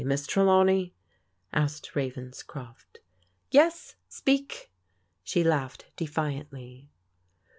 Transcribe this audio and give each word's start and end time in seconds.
Miss 0.03 0.25
Trelawney?" 0.25 0.95
isked 1.53 1.93
Ravenscroft 1.95 2.97
Yes, 3.51 3.97
speak," 4.09 4.71
she 5.23 5.43
laughed 5.43 5.85
defiantly. 5.95 6.89